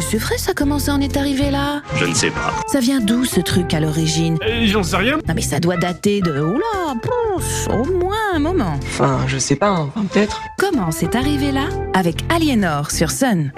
monsieur 0.00 0.18
Fraisse 0.18 0.48
a 0.48 0.54
commencé 0.54 0.90
à 0.90 0.94
en 0.94 1.00
est 1.02 1.14
arrivé 1.18 1.50
là 1.50 1.82
Je 1.96 2.06
ne 2.06 2.14
sais 2.14 2.30
pas. 2.30 2.54
Ça 2.72 2.80
vient 2.80 3.00
d'où 3.00 3.26
ce 3.26 3.38
truc 3.38 3.74
à 3.74 3.80
l'origine 3.80 4.38
Euh, 4.48 4.64
J'en 4.64 4.82
sais 4.82 4.96
rien. 4.96 5.18
Non 5.28 5.34
mais 5.34 5.42
ça 5.42 5.60
doit 5.60 5.76
dater 5.76 6.22
de... 6.22 6.40
Oula, 6.40 6.94
pouf, 7.02 7.68
au 7.68 7.84
moins 7.98 8.16
un 8.34 8.38
moment. 8.38 8.78
Enfin, 8.82 9.18
je 9.26 9.36
sais 9.36 9.56
pas, 9.56 9.68
hein, 9.68 9.90
enfin, 9.94 10.06
peut-être. 10.06 10.40
Comment 10.58 10.90
c'est 10.90 11.14
arrivé 11.16 11.52
là 11.52 11.66
Avec 11.92 12.24
Aliénor 12.30 12.90
sur 12.90 13.10
Sun. 13.10 13.52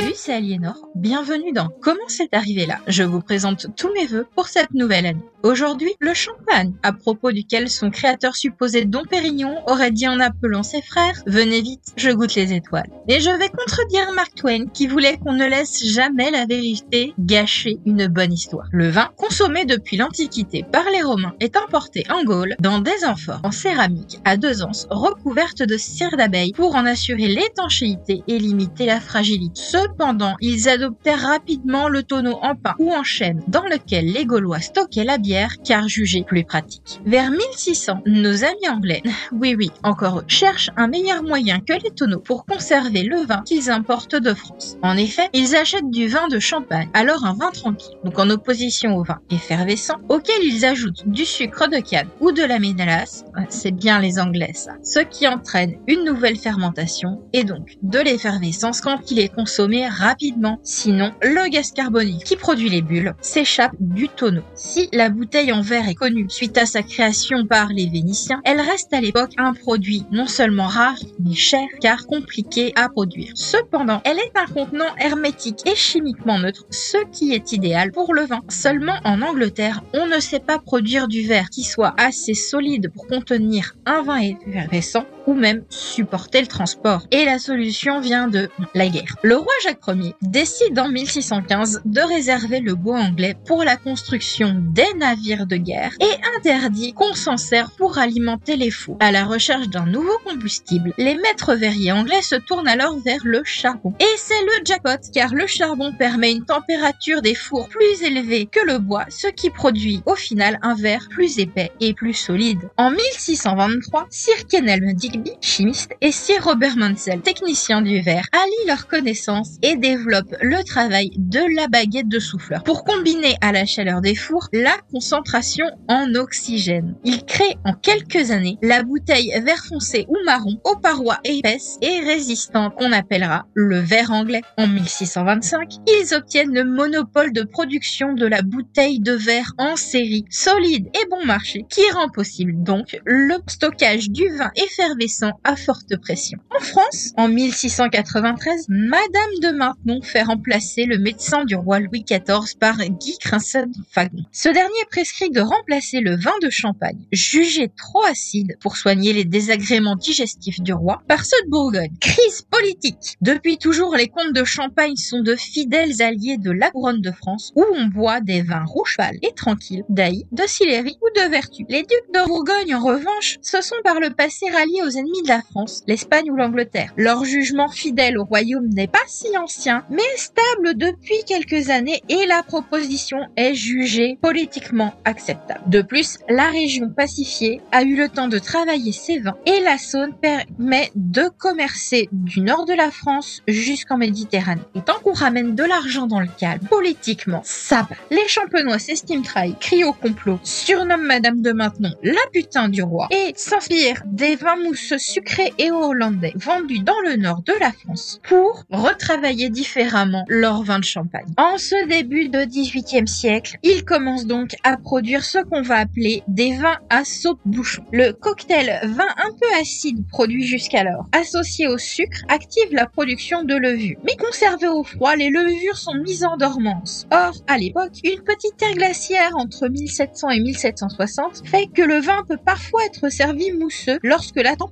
Salut, 0.00 0.14
c'est 0.14 0.32
Aliénor. 0.32 0.88
Bienvenue 0.94 1.52
dans 1.52 1.68
Comment 1.82 2.08
c'est 2.08 2.32
arrivé 2.32 2.64
là? 2.64 2.78
Je 2.86 3.02
vous 3.02 3.20
présente 3.20 3.66
tous 3.76 3.92
mes 3.92 4.06
vœux 4.06 4.26
pour 4.34 4.48
cette 4.48 4.72
nouvelle 4.72 5.04
année. 5.04 5.20
Aujourd'hui, 5.42 5.90
le 6.00 6.14
champagne, 6.14 6.72
à 6.82 6.92
propos 6.92 7.32
duquel 7.32 7.68
son 7.68 7.90
créateur 7.90 8.34
supposé 8.34 8.84
Dom 8.84 9.06
Pérignon 9.08 9.56
aurait 9.66 9.90
dit 9.90 10.08
en 10.08 10.20
appelant 10.20 10.62
ses 10.62 10.80
frères 10.80 11.22
Venez 11.26 11.60
vite, 11.60 11.92
je 11.96 12.10
goûte 12.10 12.34
les 12.34 12.54
étoiles. 12.54 12.90
Et 13.08 13.20
je 13.20 13.30
vais 13.30 13.48
contredire 13.48 14.12
Mark 14.14 14.34
Twain 14.34 14.66
qui 14.72 14.86
voulait 14.86 15.18
qu'on 15.18 15.32
ne 15.32 15.46
laisse 15.46 15.84
jamais 15.84 16.30
la 16.30 16.46
vérité 16.46 17.12
gâcher 17.18 17.78
une 17.84 18.06
bonne 18.06 18.32
histoire. 18.32 18.68
Le 18.72 18.88
vin, 18.88 19.10
consommé 19.16 19.66
depuis 19.66 19.98
l'Antiquité 19.98 20.64
par 20.70 20.84
les 20.90 21.02
Romains, 21.02 21.34
est 21.40 21.56
importé 21.56 22.04
en 22.10 22.24
Gaule 22.24 22.56
dans 22.60 22.78
des 22.78 23.04
amphores 23.04 23.40
en 23.42 23.50
céramique 23.50 24.18
à 24.24 24.38
deux 24.38 24.62
anses 24.62 24.86
recouvertes 24.90 25.62
de 25.62 25.76
cire 25.76 26.16
d'abeille 26.16 26.52
pour 26.52 26.74
en 26.74 26.86
assurer 26.86 27.28
l'étanchéité 27.28 28.22
et 28.28 28.38
limiter 28.38 28.86
la 28.86 29.00
fragilité. 29.00 29.60
Cependant, 29.90 30.36
ils 30.40 30.68
adoptèrent 30.68 31.20
rapidement 31.20 31.88
le 31.88 32.02
tonneau 32.02 32.38
en 32.42 32.54
pain 32.54 32.74
ou 32.78 32.92
en 32.92 33.02
chêne 33.02 33.42
dans 33.48 33.64
lequel 33.64 34.06
les 34.06 34.24
Gaulois 34.24 34.60
stockaient 34.60 35.04
la 35.04 35.18
bière 35.18 35.56
car 35.64 35.88
jugé 35.88 36.24
plus 36.24 36.44
pratique. 36.44 37.00
Vers 37.04 37.30
1600, 37.30 38.02
nos 38.06 38.44
amis 38.44 38.68
anglais, 38.70 39.02
oui 39.32 39.54
oui, 39.58 39.70
encore 39.82 40.20
eux, 40.20 40.24
cherchent 40.26 40.70
un 40.76 40.88
meilleur 40.88 41.22
moyen 41.22 41.60
que 41.60 41.72
les 41.72 41.90
tonneaux 41.90 42.20
pour 42.20 42.46
conserver 42.46 43.02
le 43.02 43.26
vin 43.26 43.42
qu'ils 43.44 43.70
importent 43.70 44.16
de 44.16 44.32
France. 44.32 44.76
En 44.82 44.96
effet, 44.96 45.28
ils 45.32 45.56
achètent 45.56 45.90
du 45.90 46.06
vin 46.08 46.28
de 46.28 46.38
champagne, 46.38 46.88
alors 46.94 47.24
un 47.24 47.34
vin 47.34 47.50
tranquille, 47.50 47.96
donc 48.04 48.18
en 48.18 48.30
opposition 48.30 48.96
au 48.96 49.02
vin 49.02 49.18
effervescent, 49.30 49.96
auquel 50.08 50.42
ils 50.42 50.64
ajoutent 50.64 51.06
du 51.06 51.24
sucre 51.24 51.68
de 51.68 51.78
canne 51.78 52.08
ou 52.20 52.32
de 52.32 52.42
la 52.42 52.58
mélasse, 52.58 53.24
c'est 53.48 53.72
bien 53.72 54.00
les 54.00 54.18
anglais 54.18 54.52
ça, 54.54 54.72
ce 54.82 55.00
qui 55.00 55.26
entraîne 55.26 55.74
une 55.86 56.04
nouvelle 56.04 56.38
fermentation 56.38 57.22
et 57.32 57.44
donc 57.44 57.76
de 57.82 57.98
l'effervescence 57.98 58.80
quand 58.80 59.10
il 59.10 59.18
est 59.18 59.34
consommé 59.34 59.79
rapidement. 59.88 60.58
Sinon, 60.62 61.12
le 61.22 61.48
gaz 61.50 61.72
carbonique 61.72 62.24
qui 62.24 62.36
produit 62.36 62.68
les 62.68 62.82
bulles 62.82 63.14
s'échappe 63.20 63.74
du 63.78 64.08
tonneau. 64.08 64.42
Si 64.54 64.88
la 64.92 65.08
bouteille 65.08 65.52
en 65.52 65.62
verre 65.62 65.88
est 65.88 65.94
connue 65.94 66.26
suite 66.28 66.58
à 66.58 66.66
sa 66.66 66.82
création 66.82 67.46
par 67.46 67.68
les 67.68 67.88
Vénitiens, 67.88 68.40
elle 68.44 68.60
reste 68.60 68.92
à 68.92 69.00
l'époque 69.00 69.32
un 69.38 69.52
produit 69.52 70.04
non 70.10 70.26
seulement 70.26 70.66
rare, 70.66 70.98
mais 71.18 71.34
cher 71.34 71.66
car 71.80 72.06
compliqué 72.06 72.72
à 72.76 72.88
produire. 72.88 73.32
Cependant, 73.34 74.00
elle 74.04 74.18
est 74.18 74.32
un 74.36 74.52
contenant 74.52 74.94
hermétique 74.98 75.60
et 75.66 75.74
chimiquement 75.74 76.38
neutre, 76.38 76.64
ce 76.70 76.98
qui 77.12 77.32
est 77.32 77.52
idéal 77.52 77.92
pour 77.92 78.14
le 78.14 78.26
vin. 78.26 78.40
Seulement 78.48 78.98
en 79.04 79.22
Angleterre, 79.22 79.82
on 79.94 80.06
ne 80.06 80.20
sait 80.20 80.40
pas 80.40 80.58
produire 80.58 81.08
du 81.08 81.26
verre 81.26 81.50
qui 81.50 81.64
soit 81.64 81.94
assez 81.96 82.34
solide 82.34 82.90
pour 82.92 83.06
contenir 83.06 83.74
un 83.86 84.02
vin 84.02 84.18
effervescent 84.18 85.04
ou 85.26 85.34
même 85.34 85.64
supporter 85.68 86.40
le 86.40 86.46
transport. 86.46 87.06
Et 87.10 87.24
la 87.24 87.38
solution 87.38 88.00
vient 88.00 88.28
de 88.28 88.48
la 88.74 88.88
guerre. 88.88 89.16
Le 89.22 89.36
roi 89.36 89.52
Jacques 89.62 89.86
Ier 89.88 90.14
décide 90.22 90.78
en 90.78 90.88
1615 90.88 91.82
de 91.84 92.00
réserver 92.00 92.60
le 92.60 92.74
bois 92.74 93.00
anglais 93.00 93.34
pour 93.46 93.64
la 93.64 93.76
construction 93.76 94.54
des 94.58 94.92
navires 94.98 95.46
de 95.46 95.56
guerre 95.56 95.92
et 96.00 96.36
interdit 96.36 96.92
qu'on 96.92 97.14
s'en 97.14 97.36
sert 97.36 97.70
pour 97.72 97.98
alimenter 97.98 98.56
les 98.56 98.70
fours. 98.70 98.96
À 99.00 99.12
la 99.12 99.24
recherche 99.24 99.68
d'un 99.68 99.86
nouveau 99.86 100.16
combustible, 100.24 100.92
les 100.98 101.16
maîtres 101.16 101.54
verriers 101.54 101.92
anglais 101.92 102.22
se 102.22 102.36
tournent 102.36 102.68
alors 102.68 102.98
vers 103.00 103.20
le 103.24 103.42
charbon. 103.44 103.94
Et 104.00 104.16
c'est 104.16 104.42
le 104.42 104.64
jackpot 104.64 105.00
car 105.12 105.34
le 105.34 105.46
charbon 105.46 105.92
permet 105.92 106.32
une 106.32 106.44
température 106.44 107.22
des 107.22 107.34
fours 107.34 107.68
plus 107.68 108.02
élevée 108.02 108.46
que 108.46 108.64
le 108.66 108.78
bois, 108.78 109.04
ce 109.08 109.28
qui 109.28 109.50
produit 109.50 110.02
au 110.06 110.14
final 110.14 110.58
un 110.62 110.74
verre 110.74 111.06
plus 111.10 111.38
épais 111.38 111.72
et 111.80 111.94
plus 111.94 112.14
solide. 112.14 112.60
En 112.76 112.90
1623, 112.90 114.06
Sir 114.10 114.46
Kenelm 114.48 114.92
Digby, 115.10 115.32
chimiste, 115.40 115.92
et 116.00 116.12
Sir 116.12 116.44
Robert 116.44 116.76
Mansell, 116.76 117.20
technicien 117.20 117.82
du 117.82 118.00
verre, 118.00 118.26
allient 118.32 118.66
leurs 118.68 118.86
connaissances 118.86 119.56
et 119.60 119.76
développent 119.76 120.36
le 120.40 120.62
travail 120.62 121.10
de 121.16 121.40
la 121.56 121.66
baguette 121.66 122.08
de 122.08 122.20
souffleur 122.20 122.62
pour 122.62 122.84
combiner 122.84 123.34
à 123.40 123.50
la 123.50 123.66
chaleur 123.66 124.00
des 124.02 124.14
fours 124.14 124.48
la 124.52 124.76
concentration 124.92 125.66
en 125.88 126.14
oxygène. 126.14 126.94
Ils 127.04 127.24
créent 127.24 127.56
en 127.64 127.72
quelques 127.72 128.30
années 128.30 128.56
la 128.62 128.84
bouteille 128.84 129.32
vert 129.44 129.64
foncé 129.64 130.06
ou 130.08 130.16
marron 130.24 130.60
aux 130.64 130.76
parois 130.76 131.18
épaisses 131.24 131.78
et 131.82 132.00
résistantes 132.00 132.76
qu'on 132.76 132.92
appellera 132.92 133.46
le 133.54 133.80
verre 133.80 134.12
anglais. 134.12 134.42
En 134.58 134.68
1625, 134.68 135.72
ils 135.88 136.14
obtiennent 136.14 136.54
le 136.54 136.64
monopole 136.64 137.32
de 137.32 137.42
production 137.42 138.12
de 138.12 138.26
la 138.26 138.42
bouteille 138.42 139.00
de 139.00 139.12
verre 139.12 139.52
en 139.58 139.74
série, 139.74 140.24
solide 140.30 140.86
et 140.94 141.08
bon 141.10 141.24
marché, 141.26 141.64
qui 141.68 141.82
rend 141.92 142.10
possible 142.10 142.62
donc 142.62 143.00
le 143.04 143.34
stockage 143.48 144.10
du 144.10 144.28
vin 144.36 144.50
effervescent 144.54 144.99
à 145.44 145.56
forte 145.56 145.96
pression. 145.96 146.38
En 146.54 146.60
France, 146.60 147.12
en 147.16 147.28
1693, 147.28 148.66
Madame 148.68 149.30
de 149.40 149.56
Maintenon 149.56 150.02
fait 150.02 150.22
remplacer 150.22 150.84
le 150.84 150.98
médecin 150.98 151.44
du 151.46 151.54
roi 151.54 151.80
Louis 151.80 152.04
XIV 152.04 152.58
par 152.58 152.76
Guy 152.76 153.16
Crinson-Fagon. 153.18 154.24
Ce 154.30 154.50
dernier 154.50 154.84
prescrit 154.90 155.30
de 155.30 155.40
remplacer 155.40 156.00
le 156.00 156.16
vin 156.16 156.34
de 156.42 156.50
champagne, 156.50 157.06
jugé 157.12 157.70
trop 157.74 158.04
acide 158.04 158.58
pour 158.60 158.76
soigner 158.76 159.14
les 159.14 159.24
désagréments 159.24 159.96
digestifs 159.96 160.60
du 160.60 160.74
roi, 160.74 161.02
par 161.08 161.24
ceux 161.24 161.42
de 161.46 161.50
Bourgogne. 161.50 161.96
Crise 162.00 162.42
politique. 162.50 163.16
Depuis 163.22 163.56
toujours, 163.56 163.96
les 163.96 164.08
comtes 164.08 164.34
de 164.34 164.44
Champagne 164.44 164.96
sont 164.96 165.22
de 165.22 165.34
fidèles 165.34 166.02
alliés 166.02 166.36
de 166.36 166.50
la 166.50 166.70
couronne 166.70 167.00
de 167.00 167.10
France, 167.10 167.52
où 167.56 167.64
on 167.74 167.86
boit 167.86 168.20
des 168.20 168.42
vins 168.42 168.64
rouges 168.66 168.96
pâles 168.98 169.18
et 169.22 169.32
tranquilles, 169.34 169.84
d'Aï, 169.88 170.26
de 170.32 170.42
Sillery 170.46 170.96
ou 171.00 171.20
de 171.20 171.30
Vertu. 171.30 171.64
Les 171.70 171.82
ducs 171.82 172.14
de 172.14 172.26
Bourgogne, 172.26 172.74
en 172.74 172.84
revanche, 172.84 173.38
se 173.40 173.62
sont 173.62 173.76
par 173.82 173.98
le 173.98 174.10
passé 174.10 174.46
ralliés 174.50 174.82
aux 174.82 174.89
ennemis 174.96 175.22
de 175.22 175.28
la 175.28 175.42
France, 175.42 175.82
l'Espagne 175.86 176.30
ou 176.30 176.36
l'Angleterre. 176.36 176.92
Leur 176.96 177.24
jugement 177.24 177.68
fidèle 177.68 178.18
au 178.18 178.24
royaume 178.24 178.68
n'est 178.68 178.86
pas 178.86 178.98
si 179.06 179.36
ancien, 179.36 179.84
mais 179.90 180.02
stable 180.16 180.76
depuis 180.76 181.24
quelques 181.26 181.70
années 181.70 182.02
et 182.08 182.26
la 182.26 182.42
proposition 182.42 183.18
est 183.36 183.54
jugée 183.54 184.18
politiquement 184.20 184.94
acceptable. 185.04 185.60
De 185.66 185.82
plus, 185.82 186.18
la 186.28 186.50
région 186.50 186.90
pacifiée 186.90 187.60
a 187.72 187.82
eu 187.82 187.96
le 187.96 188.08
temps 188.08 188.28
de 188.28 188.38
travailler 188.38 188.92
ses 188.92 189.18
vins 189.18 189.36
et 189.46 189.60
la 189.60 189.78
Saône 189.78 190.14
permet 190.20 190.90
de 190.94 191.28
commercer 191.38 192.08
du 192.12 192.40
nord 192.40 192.64
de 192.66 192.74
la 192.74 192.90
France 192.90 193.42
jusqu'en 193.48 193.98
Méditerranée. 193.98 194.62
Et 194.74 194.82
tant 194.82 194.98
qu'on 195.02 195.12
ramène 195.12 195.54
de 195.54 195.64
l'argent 195.64 196.06
dans 196.06 196.20
le 196.20 196.28
calme, 196.38 196.66
politiquement, 196.68 197.42
ça 197.44 197.86
va. 197.88 197.96
Les 198.10 198.28
champenois 198.28 198.78
s'estiment 198.78 199.22
trahis, 199.22 199.56
crient 199.60 199.84
au 199.84 199.92
complot, 199.92 200.38
surnomment 200.42 201.06
Madame 201.06 201.40
de 201.40 201.52
Maintenon 201.52 201.90
la 202.02 202.20
putain 202.32 202.68
du 202.68 202.82
roi 202.82 203.08
et 203.10 203.32
s'inspirent 203.36 204.02
des 204.06 204.36
vins 204.36 204.56
mousseux 204.56 204.79
sucrés 204.98 205.52
et 205.58 205.70
hollandais 205.70 206.32
vendus 206.36 206.80
dans 206.80 207.00
le 207.04 207.16
nord 207.16 207.42
de 207.42 207.52
la 207.60 207.72
France 207.72 208.20
pour 208.28 208.64
retravailler 208.70 209.50
différemment 209.50 210.24
leur 210.28 210.62
vin 210.62 210.78
de 210.78 210.84
champagne. 210.84 211.26
En 211.36 211.58
ce 211.58 211.86
début 211.88 212.28
de 212.28 212.40
18e 212.40 213.06
siècle, 213.06 213.58
ils 213.62 213.84
commencent 213.84 214.26
donc 214.26 214.54
à 214.64 214.76
produire 214.76 215.24
ce 215.24 215.38
qu'on 215.38 215.62
va 215.62 215.76
appeler 215.76 216.22
des 216.28 216.56
vins 216.56 216.78
à 216.88 217.04
saute-bouchon. 217.04 217.84
Le 217.92 218.12
cocktail 218.12 218.80
vin 218.84 219.08
un 219.16 219.30
peu 219.30 219.60
acide 219.60 220.06
produit 220.08 220.46
jusqu'alors, 220.46 221.06
associé 221.12 221.68
au 221.68 221.78
sucre, 221.78 222.22
active 222.28 222.72
la 222.72 222.86
production 222.86 223.44
de 223.44 223.54
levure. 223.54 223.98
Mais 224.04 224.16
conservé 224.16 224.66
au 224.66 224.82
froid, 224.82 225.14
les 225.16 225.30
levures 225.30 225.76
sont 225.76 225.94
mises 225.94 226.24
en 226.24 226.36
dormance. 226.36 227.06
Or, 227.12 227.34
à 227.46 227.58
l'époque, 227.58 227.92
une 228.04 228.20
petite 228.22 228.62
ère 228.62 228.74
glaciaire 228.74 229.36
entre 229.36 229.68
1700 229.68 230.30
et 230.30 230.40
1760 230.40 231.42
fait 231.46 231.66
que 231.66 231.82
le 231.82 232.00
vin 232.00 232.24
peut 232.28 232.38
parfois 232.44 232.84
être 232.84 233.08
servi 233.10 233.52
mousseux 233.52 233.98
lorsque 234.02 234.36
la 234.36 234.56
température 234.56 234.69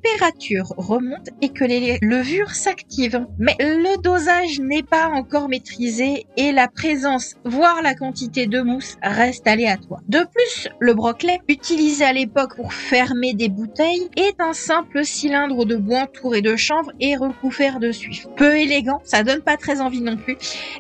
remonte 0.77 1.29
et 1.43 1.51
que 1.51 1.65
les 1.65 1.99
levures 2.03 2.55
s'activent. 2.55 3.27
Mais 3.39 3.57
le 3.61 4.01
dosage 4.01 4.61
n'est 4.61 4.83
pas 4.83 5.09
encore 5.09 5.49
maîtrisé 5.49 6.27
et 6.37 6.53
la 6.53 6.69
présence, 6.69 7.35
voire 7.45 7.83
la 7.83 7.95
quantité 7.95 8.47
de 8.47 8.61
mousse 8.61 8.97
reste 9.03 9.47
aléatoire. 9.47 10.01
De 10.09 10.21
plus, 10.21 10.69
le 10.81 10.95
brocklet, 10.95 11.41
utilisé 11.49 12.05
à 12.05 12.13
l'époque 12.13 12.57
pour 12.57 12.73
fermer 12.73 13.35
des 13.35 13.49
bouteilles, 13.49 14.09
est 14.17 14.41
un 14.41 14.53
simple 14.53 15.05
cylindre 15.05 15.65
de 15.65 15.77
bois 15.77 16.03
entouré 16.03 16.41
de 16.43 16.57
chanvre 16.57 16.93
et 17.01 17.17
recouvert 17.17 17.81
de 17.81 17.93
suif. 17.93 18.27
Peu 18.37 18.57
élégant, 18.57 19.01
ça 19.05 19.23
donne 19.23 19.41
pas 19.41 19.57
très 19.57 19.81
envie 19.81 20.01
non 20.01 20.17
plus. 20.17 20.37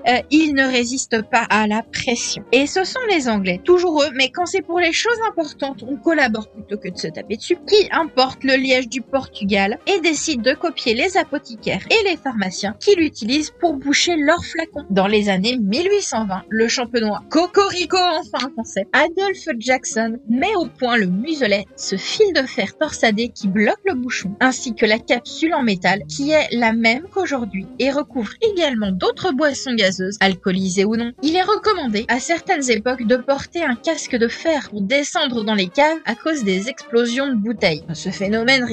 Euh, 0.06 0.18
il 0.30 0.54
ne 0.54 0.64
résiste 0.64 1.22
pas 1.22 1.46
à 1.50 1.66
la 1.66 1.82
pression. 1.82 2.44
Et 2.52 2.66
ce 2.66 2.84
sont 2.84 3.00
les 3.10 3.28
Anglais, 3.28 3.60
toujours 3.62 4.02
eux, 4.02 4.10
mais 4.14 4.30
quand 4.30 4.46
c'est 4.46 4.62
pour 4.62 4.80
les 4.80 4.92
choses 4.92 5.18
importantes, 5.28 5.84
on 5.86 5.96
collabore 5.96 6.50
plutôt 6.50 6.78
que 6.78 6.88
de 6.88 6.96
se 6.96 7.08
taper 7.08 7.36
dessus, 7.36 7.58
qui 7.66 7.88
importent 7.90 8.44
le 8.44 8.54
liège 8.54 8.88
du 8.88 9.02
Portugal 9.10 9.78
et 9.86 10.00
décide 10.00 10.42
de 10.42 10.54
copier 10.54 10.94
les 10.94 11.16
apothicaires 11.16 11.84
et 11.90 12.08
les 12.08 12.16
pharmaciens 12.16 12.76
qui 12.80 12.94
l'utilisent 12.94 13.52
pour 13.60 13.74
boucher 13.74 14.16
leurs 14.16 14.44
flacons. 14.44 14.86
Dans 14.90 15.06
les 15.06 15.28
années 15.28 15.58
1820, 15.58 16.42
le 16.48 16.68
champenois 16.68 17.22
Cocorico, 17.30 17.98
enfin 17.98 18.50
concept, 18.56 18.90
Adolphe 18.92 19.48
Jackson 19.58 20.18
met 20.28 20.54
au 20.56 20.66
point 20.66 20.96
le 20.96 21.06
muselet, 21.06 21.66
ce 21.76 21.96
fil 21.96 22.32
de 22.34 22.42
fer 22.42 22.76
torsadé 22.78 23.28
qui 23.28 23.48
bloque 23.48 23.80
le 23.84 23.94
bouchon, 23.94 24.34
ainsi 24.40 24.74
que 24.74 24.86
la 24.86 24.98
capsule 24.98 25.54
en 25.54 25.62
métal 25.62 26.02
qui 26.08 26.30
est 26.30 26.48
la 26.52 26.72
même 26.72 27.06
qu'aujourd'hui 27.12 27.66
et 27.78 27.90
recouvre 27.90 28.32
également 28.42 28.92
d'autres 28.92 29.32
boissons 29.32 29.74
gazeuses, 29.74 30.16
alcoolisées 30.20 30.84
ou 30.84 30.96
non. 30.96 31.12
Il 31.22 31.36
est 31.36 31.42
recommandé 31.42 32.04
à 32.08 32.20
certaines 32.20 32.70
époques 32.70 33.06
de 33.06 33.16
porter 33.16 33.62
un 33.62 33.74
casque 33.74 34.16
de 34.16 34.28
fer 34.28 34.68
pour 34.70 34.82
descendre 34.82 35.44
dans 35.44 35.54
les 35.54 35.68
caves 35.68 35.98
à 36.04 36.14
cause 36.14 36.44
des 36.44 36.68
explosions 36.68 37.28
de 37.28 37.34
bouteilles. 37.34 37.84
Ce 37.94 38.10
phénomène 38.10 38.64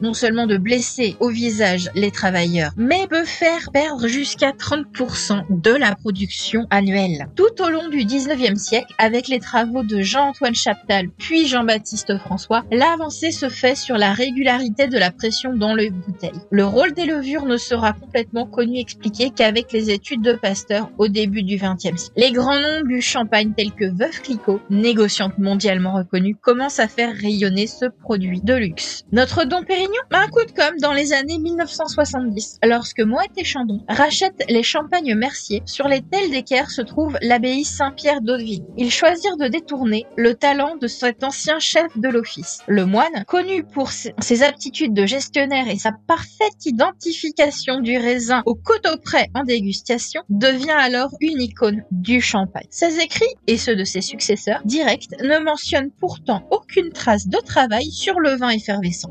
non 0.00 0.14
seulement 0.14 0.46
de 0.46 0.56
blesser 0.56 1.16
au 1.20 1.28
visage 1.28 1.90
les 1.94 2.10
travailleurs, 2.10 2.72
mais 2.76 3.06
peut 3.08 3.24
faire 3.24 3.70
perdre 3.72 4.06
jusqu'à 4.06 4.52
30% 4.52 5.44
de 5.50 5.70
la 5.70 5.94
production 5.94 6.66
annuelle. 6.70 7.28
Tout 7.36 7.62
au 7.62 7.68
long 7.68 7.88
du 7.88 7.98
19e 7.98 8.56
siècle, 8.56 8.92
avec 8.98 9.28
les 9.28 9.38
travaux 9.38 9.82
de 9.82 10.00
Jean-Antoine 10.00 10.54
Chaptal 10.54 11.08
puis 11.18 11.46
Jean-Baptiste 11.46 12.16
François, 12.18 12.64
l'avancée 12.70 13.32
se 13.32 13.48
fait 13.48 13.74
sur 13.74 13.96
la 13.96 14.12
régularité 14.12 14.86
de 14.86 14.98
la 14.98 15.10
pression 15.10 15.54
dans 15.54 15.74
les 15.74 15.90
bouteilles. 15.90 16.40
Le 16.50 16.64
rôle 16.64 16.92
des 16.92 17.04
levures 17.04 17.44
ne 17.44 17.56
sera 17.56 17.92
complètement 17.92 18.46
connu 18.46 18.78
expliqué 18.78 19.30
qu'avec 19.30 19.72
les 19.72 19.90
études 19.90 20.22
de 20.22 20.32
Pasteur 20.32 20.90
au 20.98 21.08
début 21.08 21.42
du 21.42 21.56
20e 21.56 21.78
siècle. 21.78 22.12
Les 22.16 22.32
grands 22.32 22.58
noms 22.58 22.82
du 22.86 23.00
champagne 23.00 23.52
tels 23.54 23.72
que 23.72 23.84
Veuve 23.84 24.20
Clicquot, 24.22 24.60
négociante 24.70 25.38
mondialement 25.38 25.94
reconnue, 25.94 26.34
commencent 26.34 26.80
à 26.80 26.88
faire 26.88 27.14
rayonner 27.14 27.66
ce 27.66 27.86
produit 27.86 28.40
de 28.40 28.54
luxe. 28.54 29.04
Notre 29.12 29.44
Dom 29.44 29.65
A 29.68 30.20
un 30.20 30.28
coup 30.28 30.44
de 30.44 30.52
com' 30.52 30.78
dans 30.80 30.92
les 30.92 31.12
années 31.12 31.38
1970, 31.38 32.60
lorsque 32.62 33.00
Moët 33.00 33.30
et 33.36 33.44
Chandon 33.44 33.84
rachètent 33.88 34.44
les 34.48 34.62
champagnes 34.62 35.14
Mercier, 35.16 35.62
sur 35.66 35.88
les 35.88 36.02
tels 36.02 36.30
d'équerre 36.30 36.70
se 36.70 36.82
trouve 36.82 37.18
l'abbaye 37.20 37.64
Saint-Pierre 37.64 38.20
d'Hauteville. 38.20 38.64
Ils 38.76 38.92
choisirent 38.92 39.36
de 39.36 39.48
détourner 39.48 40.06
le 40.16 40.34
talent 40.34 40.76
de 40.76 40.86
cet 40.86 41.24
ancien 41.24 41.58
chef 41.58 41.86
de 41.96 42.08
l'office. 42.08 42.60
Le 42.68 42.86
moine, 42.86 43.24
connu 43.26 43.64
pour 43.64 43.90
ses 43.90 44.42
aptitudes 44.44 44.94
de 44.94 45.04
gestionnaire 45.04 45.68
et 45.68 45.78
sa 45.78 45.90
parfaite 46.06 46.64
identification 46.64 47.80
du 47.80 47.98
raisin 47.98 48.42
au 48.46 48.54
coteau 48.54 48.96
près 49.02 49.30
en 49.34 49.42
dégustation, 49.42 50.22
devient 50.28 50.70
alors 50.70 51.10
une 51.20 51.40
icône 51.40 51.82
du 51.90 52.20
champagne. 52.20 52.68
Ses 52.70 53.00
écrits 53.00 53.26
et 53.48 53.56
ceux 53.56 53.74
de 53.74 53.84
ses 53.84 54.00
successeurs 54.00 54.60
directs 54.64 55.08
ne 55.22 55.38
mentionnent 55.38 55.90
pourtant 55.90 56.46
aucune 56.52 56.92
trace 56.92 57.26
de 57.26 57.38
travail 57.38 57.90
sur 57.90 58.20
le 58.20 58.36
vin 58.36 58.50
effervescent. 58.50 59.10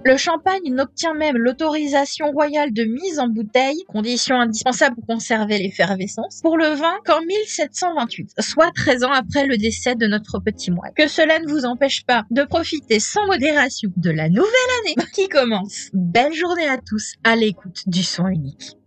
N'obtient 0.69 1.13
même 1.13 1.38
l'autorisation 1.38 2.31
royale 2.31 2.74
de 2.74 2.83
mise 2.83 3.19
en 3.19 3.27
bouteille, 3.27 3.83
condition 3.88 4.39
indispensable 4.39 4.95
pour 4.95 5.06
conserver 5.07 5.57
l'effervescence, 5.57 6.39
pour 6.42 6.57
le 6.57 6.68
vin 6.68 6.94
qu'en 7.06 7.21
1728, 7.21 8.36
soit 8.39 8.71
13 8.75 9.03
ans 9.03 9.12
après 9.12 9.45
le 9.45 9.57
décès 9.57 9.95
de 9.95 10.07
notre 10.07 10.39
petit 10.39 10.71
moine. 10.71 10.92
Que 10.95 11.07
cela 11.07 11.39
ne 11.39 11.47
vous 11.47 11.65
empêche 11.65 12.06
pas 12.06 12.24
de 12.31 12.44
profiter 12.44 13.00
sans 13.00 13.25
modération 13.25 13.92
de 13.97 14.12
la 14.12 14.30
nouvelle 14.30 14.45
année 14.81 14.95
qui 15.13 15.27
commence. 15.27 15.89
Belle 15.94 16.33
journée 16.33 16.68
à 16.68 16.77
tous 16.77 17.13
à 17.24 17.36
l'écoute 17.36 17.83
du 17.88 18.03
son 18.03 18.27
unique. 18.27 18.77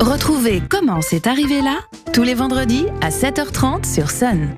Retrouvez 0.00 0.62
Comment 0.70 1.02
c'est 1.02 1.26
arrivé 1.26 1.60
là 1.60 1.80
tous 2.12 2.22
les 2.22 2.34
vendredis 2.34 2.86
à 3.02 3.10
7h30 3.10 3.84
sur 3.92 4.10
Sun. 4.10 4.56